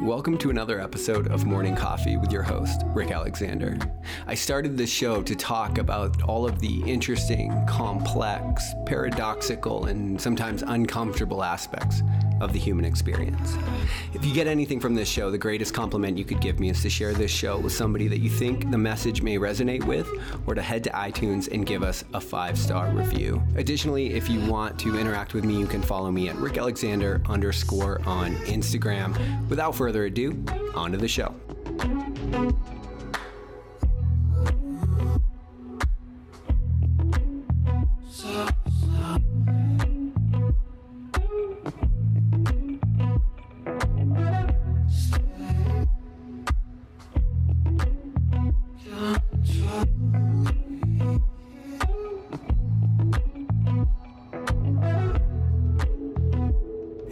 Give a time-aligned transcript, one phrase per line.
[0.00, 3.78] Welcome to another episode of Morning Coffee with your host, Rick Alexander.
[4.26, 10.62] I started this show to talk about all of the interesting, complex, paradoxical, and sometimes
[10.62, 12.02] uncomfortable aspects
[12.40, 13.56] of the human experience.
[14.14, 16.82] If you get anything from this show, the greatest compliment you could give me is
[16.82, 20.08] to share this show with somebody that you think the message may resonate with,
[20.46, 23.42] or to head to iTunes and give us a five star review.
[23.56, 27.22] Additionally, if you want to interact with me, you can follow me at Rick Alexander
[27.28, 29.16] underscore on Instagram.
[29.48, 30.44] Without further ado,
[30.74, 31.34] on to the show.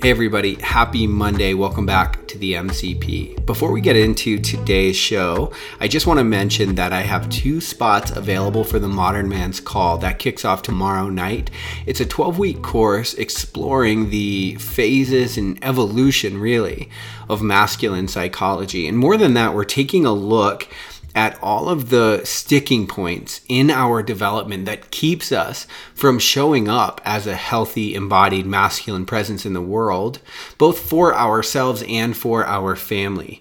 [0.05, 1.55] Hey, everybody, happy Monday.
[1.55, 3.47] Welcome back to the MCP.
[3.47, 5.51] Before we get into today's show,
[5.81, 9.61] I just want to mention that I have two spots available for the Modern Man's
[9.61, 11.51] Call that kicks off tomorrow night.
[11.87, 16.91] It's a 12 week course exploring the phases and evolution, really,
[17.31, 18.87] of masculine psychology.
[18.87, 20.69] And more than that, we're taking a look
[21.15, 27.01] at all of the sticking points in our development that keeps us from showing up
[27.05, 30.21] as a healthy embodied masculine presence in the world,
[30.59, 33.41] both for ourselves and for our family.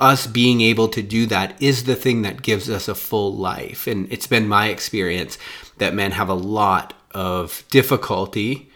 [0.00, 3.88] Us being able to do that is the thing that gives us a full life.
[3.88, 5.38] And it's been my experience
[5.78, 8.70] that men have a lot of difficulty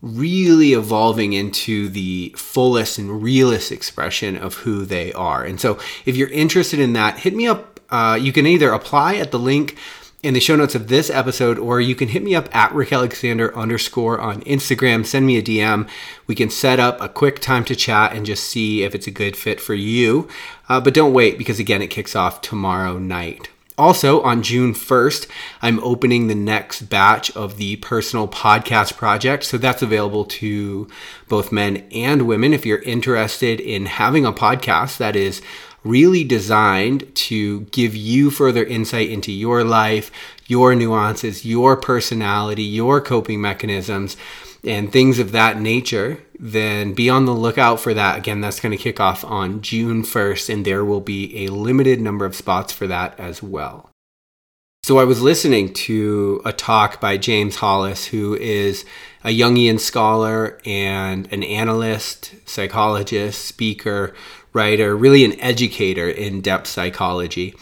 [0.00, 5.44] really evolving into the fullest and realest expression of who they are.
[5.44, 9.16] And so, if you're interested in that, hit me up uh, you can either apply
[9.16, 9.76] at the link
[10.22, 12.92] in the show notes of this episode, or you can hit me up at Rick
[12.92, 15.04] Alexander underscore on Instagram.
[15.04, 15.88] Send me a DM.
[16.26, 19.12] We can set up a quick time to chat and just see if it's a
[19.12, 20.28] good fit for you.
[20.68, 23.50] Uh, but don't wait because, again, it kicks off tomorrow night.
[23.78, 25.26] Also, on June 1st,
[25.60, 29.44] I'm opening the next batch of the personal podcast project.
[29.44, 30.88] So that's available to
[31.26, 32.52] both men and women.
[32.52, 35.42] If you're interested in having a podcast that is
[35.84, 40.10] really designed to give you further insight into your life,
[40.46, 44.16] your nuances, your personality, your coping mechanisms,
[44.64, 48.18] and things of that nature, then be on the lookout for that.
[48.18, 52.00] Again, that's going to kick off on June 1st, and there will be a limited
[52.00, 53.88] number of spots for that as well.
[54.84, 58.84] So I was listening to a talk by James Hollis, who is
[59.22, 64.12] a Jungian scholar and an analyst, psychologist, speaker,
[64.52, 67.54] writer, really an educator in depth psychology.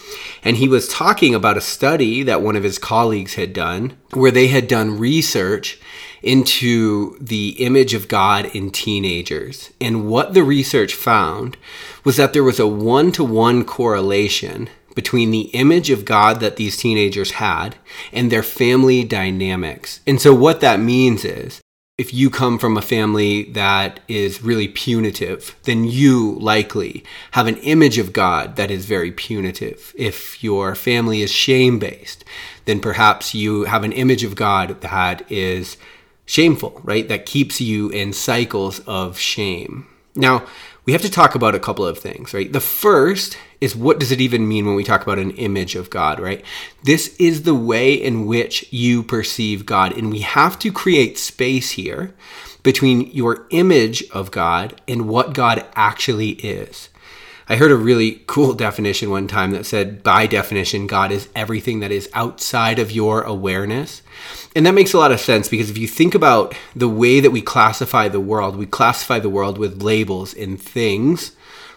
[0.43, 4.31] And he was talking about a study that one of his colleagues had done where
[4.31, 5.81] they had done research
[6.23, 9.71] into the image of God in teenagers.
[9.81, 11.56] And what the research found
[12.05, 16.57] was that there was a one to one correlation between the image of God that
[16.57, 17.77] these teenagers had
[18.12, 20.01] and their family dynamics.
[20.07, 21.59] And so, what that means is
[22.00, 27.59] if you come from a family that is really punitive, then you likely have an
[27.59, 29.93] image of God that is very punitive.
[29.94, 32.25] If your family is shame based,
[32.65, 35.77] then perhaps you have an image of God that is
[36.25, 37.06] shameful, right?
[37.06, 39.87] That keeps you in cycles of shame.
[40.15, 40.47] Now,
[40.87, 42.50] we have to talk about a couple of things, right?
[42.50, 45.91] The first is what does it even mean when we talk about an image of
[45.91, 46.44] God, right?
[46.82, 49.97] This is the way in which you perceive God.
[49.97, 52.15] And we have to create space here
[52.62, 56.88] between your image of God and what God actually is.
[57.48, 61.81] I heard a really cool definition one time that said, by definition, God is everything
[61.81, 64.03] that is outside of your awareness.
[64.54, 67.31] And that makes a lot of sense because if you think about the way that
[67.31, 71.32] we classify the world, we classify the world with labels and things,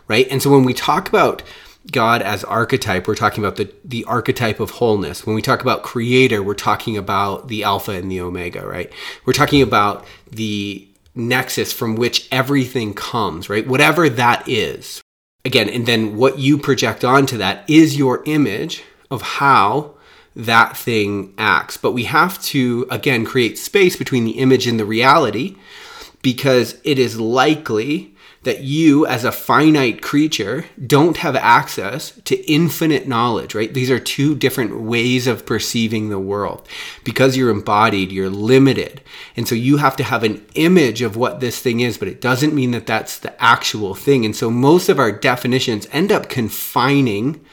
[0.07, 0.27] right?
[0.29, 1.44] And so when we talk about
[1.91, 5.25] God as archetype, we're talking about the, the archetype of wholeness.
[5.25, 8.91] When we talk about creator, we're talking about the alpha and the omega, right?
[9.25, 13.67] We're talking about the nexus from which everything comes, right?
[13.67, 15.01] Whatever that is,
[15.45, 19.94] again, and then what you project onto that is your image of how
[20.35, 21.77] that thing acts.
[21.77, 25.56] But we have to, again, create space between the image and the reality
[26.21, 28.12] because it is likely
[28.44, 33.74] that you, as a finite creature, don't have access to infinite knowledge, right?
[33.74, 36.68] These are two different ways of perceiving the world.
[37.04, 39.01] Because you're embodied, you're limited.
[39.38, 42.22] And so you have to have an image of what this thing is, but it
[42.22, 44.25] doesn't mean that that's the actual thing.
[44.25, 47.44] And so most of our definitions end up confining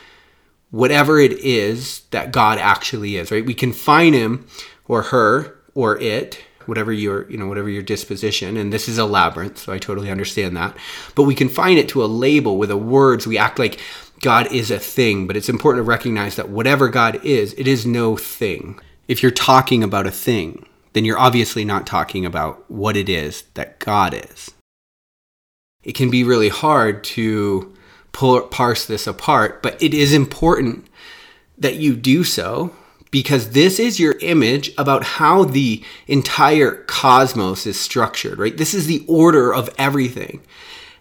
[0.71, 3.45] whatever it is that God actually is, right?
[3.45, 4.47] We confine him
[4.87, 9.05] or her or it whatever your you know whatever your disposition and this is a
[9.05, 10.77] labyrinth so i totally understand that.
[11.15, 13.81] But we confine it to a label with a words we act like
[14.21, 17.87] god is a thing but it's important to recognize that whatever god is it is
[17.87, 18.79] no thing.
[19.09, 23.45] If you're talking about a thing then you're obviously not talking about what it is
[23.55, 24.51] that god is.
[25.83, 27.75] It can be really hard to
[28.13, 30.87] pull, parse this apart but it is important
[31.59, 32.75] that you do so
[33.11, 38.57] because this is your image about how the entire cosmos is structured, right?
[38.57, 40.41] This is the order of everything.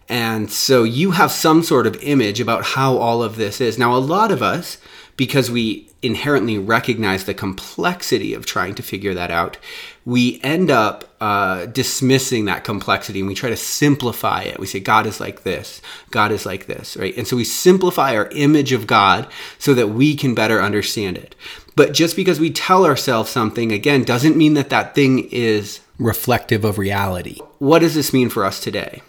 [0.08, 3.78] And so you have some sort of image about how all of this is.
[3.78, 4.78] Now, a lot of us,
[5.16, 9.56] because we inherently recognize the complexity of trying to figure that out,
[10.04, 14.58] we end up uh, dismissing that complexity and we try to simplify it.
[14.58, 17.16] We say, God is like this, God is like this, right?
[17.16, 19.28] And so we simplify our image of God
[19.58, 21.34] so that we can better understand it.
[21.76, 26.64] But just because we tell ourselves something, again, doesn't mean that that thing is reflective
[26.64, 27.38] of reality.
[27.58, 29.02] What does this mean for us today?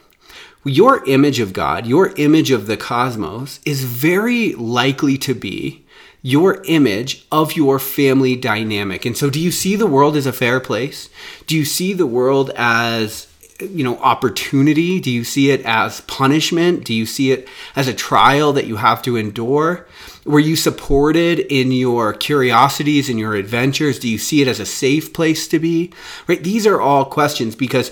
[0.64, 5.81] Your image of God, your image of the cosmos, is very likely to be
[6.22, 9.06] your image of your family dynamic.
[9.06, 11.10] And so, do you see the world as a fair place?
[11.48, 13.28] Do you see the world as
[13.60, 15.00] you know opportunity?
[15.00, 16.84] Do you see it as punishment?
[16.84, 19.88] Do you see it as a trial that you have to endure?
[20.26, 24.00] Were you supported in your curiosities and your adventures?
[24.00, 25.92] Do you see it as a safe place to be?
[26.28, 26.44] Right?
[26.44, 27.92] These are all questions because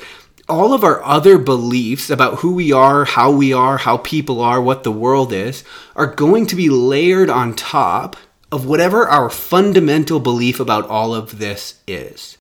[0.50, 4.62] all of our other beliefs about who we are, how we are, how people are,
[4.62, 5.64] what the world is,
[5.96, 8.18] are going to be layered on top
[8.52, 12.38] of whatever our fundamental belief about all of this is.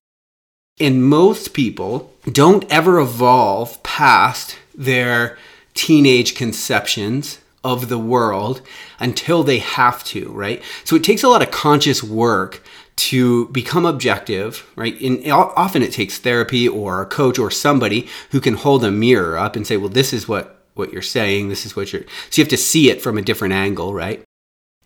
[0.79, 5.37] And most people don't ever evolve past their
[5.73, 8.61] teenage conceptions of the world
[8.99, 10.63] until they have to, right?
[10.85, 12.63] So it takes a lot of conscious work
[12.99, 14.99] to become objective, right?
[14.99, 19.37] And often it takes therapy or a coach or somebody who can hold a mirror
[19.37, 22.39] up and say, well, this is what what you're saying, this is what you're so
[22.39, 24.23] you have to see it from a different angle, right?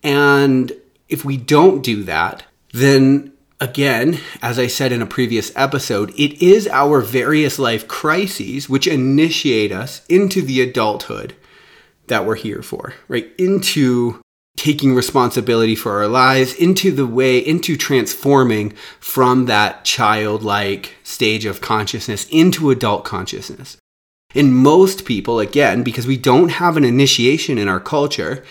[0.03, 0.71] And
[1.09, 6.41] if we don't do that, then again, as I said in a previous episode, it
[6.41, 11.35] is our various life crises which initiate us into the adulthood
[12.07, 13.31] that we're here for, right?
[13.39, 14.21] Into
[14.55, 21.61] taking responsibility for our lives, into the way, into transforming from that childlike stage of
[21.61, 23.77] consciousness into adult consciousness.
[24.35, 28.43] And most people, again, because we don't have an initiation in our culture,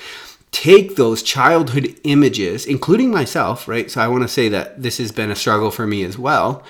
[0.50, 3.90] take those childhood images, including myself, right?
[3.90, 6.62] So I want to say that this has been a struggle for me as well,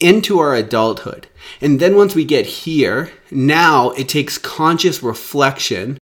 [0.00, 1.28] into our adulthood.
[1.60, 5.98] And then once we get here, now it takes conscious reflection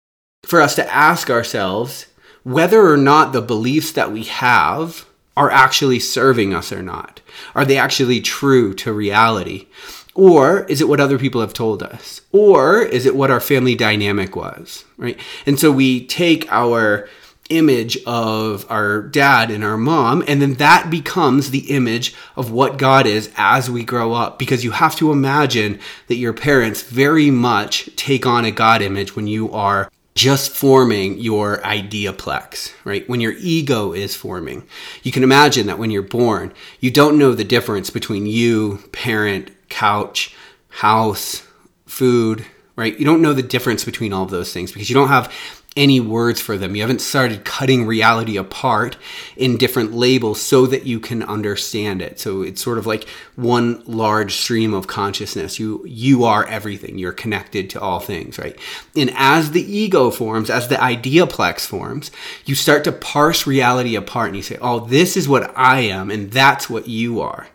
[0.46, 2.06] for us to ask ourselves
[2.46, 5.06] whether or not the beliefs that we have
[5.36, 7.20] are actually serving us or not.
[7.56, 9.68] Are they actually true to reality?
[10.14, 12.22] Or is it what other people have told us?
[12.32, 15.20] Or is it what our family dynamic was, right?
[15.46, 17.10] And so we take our
[17.50, 22.78] image of our dad and our mom, and then that becomes the image of what
[22.78, 24.40] God is as we grow up.
[24.40, 29.16] Because you have to imagine that your parents very much take on a God image
[29.16, 33.08] when you are just forming your ideaplex, right?
[33.10, 34.66] When your ego is forming.
[35.04, 39.52] You can imagine that when you're born, you don't know the difference between you, parent,
[39.68, 40.34] couch,
[40.70, 41.46] house,
[41.86, 42.46] food,
[42.78, 42.98] right?
[42.98, 45.34] You don't know the difference between all of those things because you don't have
[45.76, 46.74] any words for them.
[46.74, 48.96] You haven't started cutting reality apart
[49.36, 52.18] in different labels so that you can understand it.
[52.18, 55.60] So it's sort of like one large stream of consciousness.
[55.60, 56.98] You you are everything.
[56.98, 58.58] You're connected to all things, right?
[58.96, 62.10] And as the ego forms, as the ideaplex forms,
[62.46, 66.10] you start to parse reality apart and you say, "Oh, this is what I am
[66.10, 67.48] and that's what you are."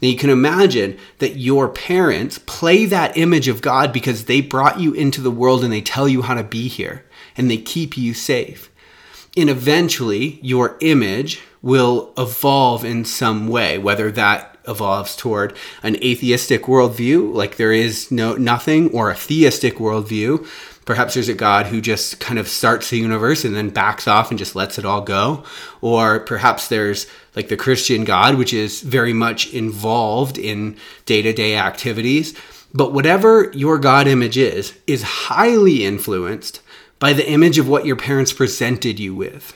[0.00, 4.80] Now you can imagine that your parents play that image of God because they brought
[4.80, 7.04] you into the world and they tell you how to be here
[7.36, 8.70] and they keep you safe.
[9.36, 16.62] And eventually, your image will evolve in some way, whether that evolves toward an atheistic
[16.62, 20.46] worldview, like there is no nothing, or a theistic worldview.
[20.86, 24.30] Perhaps there's a God who just kind of starts the universe and then backs off
[24.30, 25.42] and just lets it all go.
[25.80, 31.32] Or perhaps there's like the Christian God, which is very much involved in day to
[31.32, 32.34] day activities.
[32.72, 36.62] But whatever your God image is, is highly influenced
[37.00, 39.54] by the image of what your parents presented you with.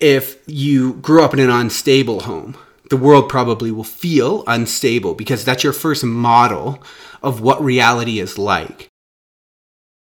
[0.00, 2.56] If you grew up in an unstable home,
[2.90, 6.82] the world probably will feel unstable because that's your first model
[7.22, 8.88] of what reality is like.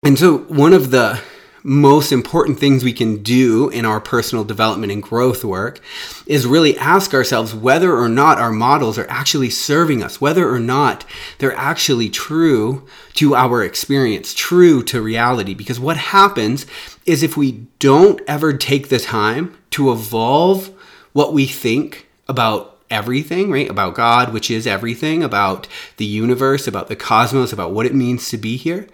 [0.02, 1.21] And so, one of the
[1.62, 5.78] most important things we can do in our personal development and growth work
[6.25, 10.59] is really ask ourselves whether or not our models are actually serving us, whether or
[10.59, 11.04] not
[11.37, 15.52] they're actually true to our experience, true to reality.
[15.52, 16.64] Because what happens
[17.04, 20.71] is if we don't ever take the time to evolve
[21.12, 23.69] what we think about everything, right?
[23.69, 28.30] About God, which is everything, about the universe, about the cosmos, about what it means
[28.30, 28.87] to be here,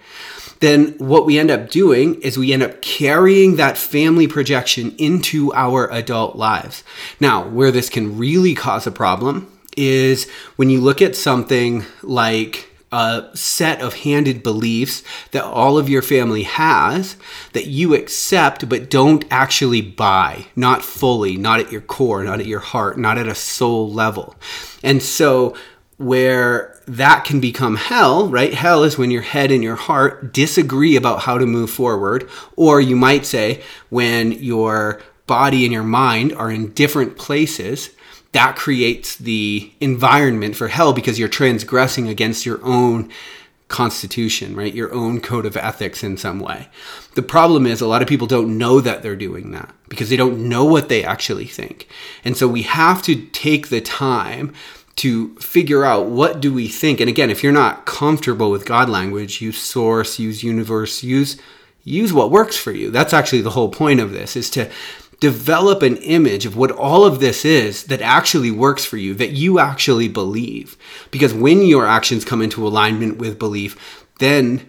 [0.60, 5.52] then what we end up doing is we end up carrying that family projection into
[5.54, 6.82] our adult lives.
[7.20, 12.70] Now, where this can really cause a problem is when you look at something like
[12.92, 17.16] a set of handed beliefs that all of your family has
[17.52, 22.46] that you accept but don't actually buy, not fully, not at your core, not at
[22.46, 24.36] your heart, not at a soul level.
[24.82, 25.54] And so,
[25.98, 28.52] where that can become hell, right?
[28.52, 32.28] Hell is when your head and your heart disagree about how to move forward.
[32.54, 37.90] Or you might say when your body and your mind are in different places
[38.32, 43.10] that creates the environment for hell because you're transgressing against your own
[43.68, 44.74] constitution, right?
[44.74, 46.68] Your own code of ethics in some way.
[47.14, 50.16] The problem is a lot of people don't know that they're doing that because they
[50.16, 51.88] don't know what they actually think.
[52.24, 54.52] And so we have to take the time
[54.96, 57.00] to figure out what do we think.
[57.00, 61.36] And again, if you're not comfortable with God language, use source, use universe, use
[61.84, 62.90] use what works for you.
[62.90, 64.68] That's actually the whole point of this is to
[65.20, 69.30] develop an image of what all of this is that actually works for you, that
[69.30, 70.76] you actually believe.
[71.10, 74.68] Because when your actions come into alignment with belief, then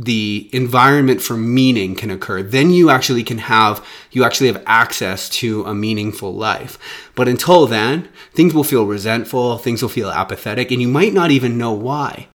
[0.00, 2.40] the environment for meaning can occur.
[2.40, 6.78] Then you actually can have, you actually have access to a meaningful life.
[7.16, 11.32] But until then, things will feel resentful, things will feel apathetic, and you might not
[11.32, 12.28] even know why.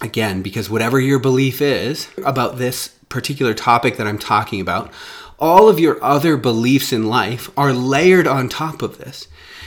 [0.00, 4.92] Again, because whatever your belief is about this particular topic that I'm talking about,
[5.40, 9.26] all of your other beliefs in life are layered on top of this.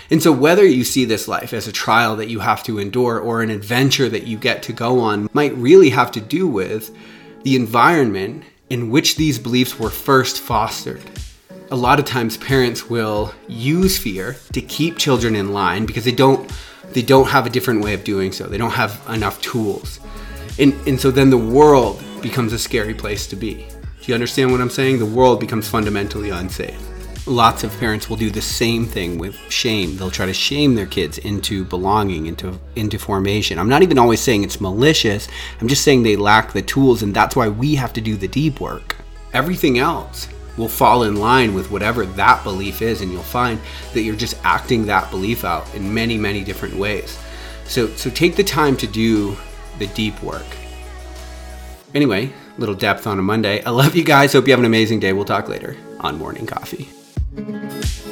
[0.09, 3.19] And so, whether you see this life as a trial that you have to endure
[3.19, 6.95] or an adventure that you get to go on, might really have to do with
[7.43, 11.03] the environment in which these beliefs were first fostered.
[11.71, 16.11] A lot of times, parents will use fear to keep children in line because they
[16.11, 16.51] don't
[16.91, 18.45] they don't have a different way of doing so.
[18.45, 19.99] They don't have enough tools.
[20.59, 23.65] And, and so then the world becomes a scary place to be.
[24.01, 24.99] Do you understand what I'm saying?
[24.99, 26.79] The world becomes fundamentally unsafe.
[27.25, 29.95] Lots of parents will do the same thing with shame.
[29.95, 33.57] They'll try to shame their kids into belonging, into into formation.
[33.57, 35.29] I'm not even always saying it's malicious.
[35.61, 38.27] I'm just saying they lack the tools and that's why we have to do the
[38.27, 38.97] deep work.
[39.31, 40.27] Everything else
[40.57, 43.57] will fall in line with whatever that belief is and you'll find
[43.93, 47.17] that you're just acting that belief out in many many different ways.
[47.63, 49.37] So so take the time to do
[49.79, 50.57] the deep work.
[51.95, 53.63] Anyway, little depth on a Monday.
[53.63, 54.33] I love you guys.
[54.33, 55.13] Hope you have an amazing day.
[55.13, 56.89] We'll talk later on Morning Coffee.
[57.35, 58.02] Thank you.